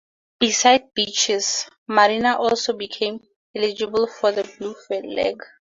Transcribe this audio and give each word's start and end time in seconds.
Besides 0.39 0.85
beaches 0.95 1.69
marinas 1.87 2.37
also 2.39 2.73
became 2.73 3.19
eligible 3.55 4.07
for 4.07 4.31
the 4.31 4.43
Blue 4.57 4.73
Flag. 4.73 5.37